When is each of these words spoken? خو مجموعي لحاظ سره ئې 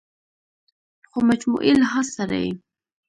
خو 1.09 1.19
مجموعي 1.29 1.71
لحاظ 1.81 2.07
سره 2.17 2.35
ئې 2.43 2.51